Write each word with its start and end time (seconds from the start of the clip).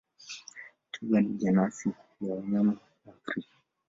Twiga 0.91 1.19
ni 1.21 1.33
jenasi 1.39 1.89
ya 2.25 2.35
wanyama 2.35 2.73
ya 3.05 3.13
Afrika 3.13 3.53